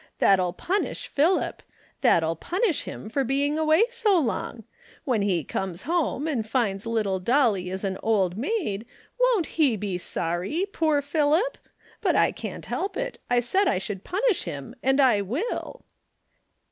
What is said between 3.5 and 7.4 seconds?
away so long. When he comes home and finds Little